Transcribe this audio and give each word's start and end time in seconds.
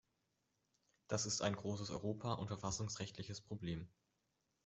Das 1.09 1.27
ist 1.27 1.43
ein 1.43 1.55
großes 1.55 1.91
europa- 1.91 2.33
und 2.33 2.47
verfassungsrechtliches 2.47 3.39
Problem. 3.39 3.87